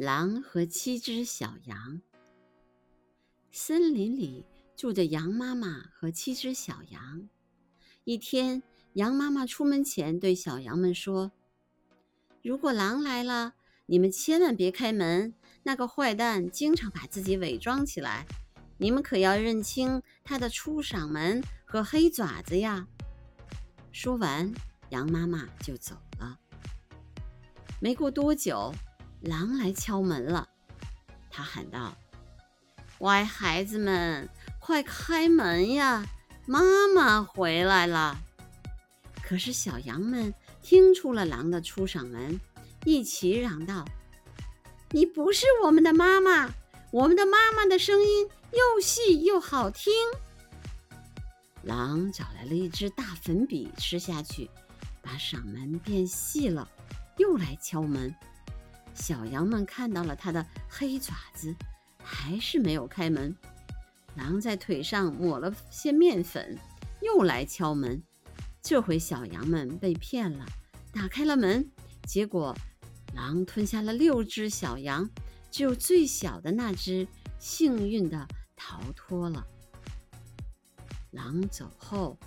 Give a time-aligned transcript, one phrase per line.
[0.00, 2.00] 狼和七只小羊。
[3.50, 7.28] 森林里住着羊妈妈和七只小羊。
[8.04, 11.32] 一天，羊妈妈出门前对小羊们说
[12.44, 13.54] ：“如果狼来了，
[13.86, 15.34] 你们千万别开门。
[15.64, 18.24] 那个坏蛋经常把自己伪装起来，
[18.76, 22.86] 你们可要认清他的出嗓门和黑爪子呀。”
[23.90, 24.54] 说完，
[24.90, 26.38] 羊妈妈就走了。
[27.80, 28.72] 没过多久，
[29.20, 30.48] 狼来敲门了。
[31.30, 31.96] 他喊道
[32.98, 34.28] ：“乖孩子们，
[34.60, 36.04] 快开门呀！
[36.46, 38.18] 妈妈回来了。”
[39.22, 42.40] 可是小羊们听出了狼的出嗓门，
[42.84, 43.84] 一起嚷道
[44.90, 46.50] ：“你不是我们的妈妈！
[46.90, 49.92] 我们的妈妈的声音又细又好听。”
[51.64, 54.48] 狼找来了一支大粉笔，吃下去，
[55.02, 56.66] 把嗓门变细了，
[57.18, 58.14] 又来敲门。
[58.98, 61.54] 小羊们看到了它的黑爪子，
[62.02, 63.34] 还是没有开门。
[64.16, 66.58] 狼在腿上抹了些面粉，
[67.00, 68.02] 又来敲门。
[68.60, 70.44] 这回小羊们被骗了，
[70.92, 71.70] 打开了门，
[72.04, 72.54] 结果
[73.14, 75.08] 狼吞下了六只小羊，
[75.50, 77.06] 只有最小的那只
[77.38, 78.26] 幸运的
[78.56, 79.46] 逃脱了。
[81.12, 82.18] 狼走后，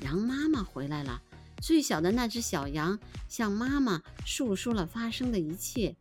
[0.00, 1.22] 羊妈妈回来了。
[1.60, 5.94] 最小的那只小羊向妈妈述说了发生的一切。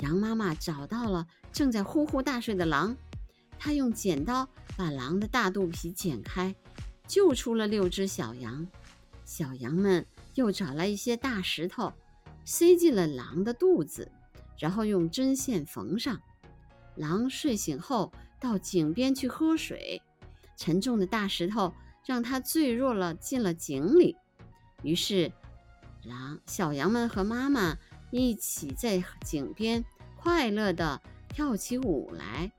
[0.00, 2.96] 羊妈妈找到了正在呼呼大睡的狼，
[3.58, 6.54] 她用剪刀把狼的大肚皮剪开，
[7.06, 8.66] 救出了六只小羊。
[9.26, 11.92] 小羊们又找来一些大石头，
[12.44, 14.10] 塞进了狼的肚子，
[14.58, 16.18] 然后用针线缝上。
[16.96, 20.00] 狼睡醒后，到井边去喝水。
[20.56, 21.72] 沉重的大石头
[22.04, 24.16] 让它坠落了进了井里，
[24.82, 25.30] 于是
[26.04, 27.76] 狼小羊们和妈妈
[28.10, 29.84] 一起在井边
[30.16, 32.50] 快乐地跳起舞来。